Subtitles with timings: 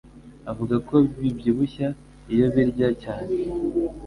[0.51, 1.87] avuga ko bibyibushya
[2.33, 3.31] iyo ubirya cyane